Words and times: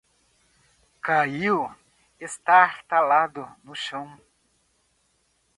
Caiu 1.05 1.69
estártalado 2.19 3.43
no 3.63 3.75
chão 3.75 4.07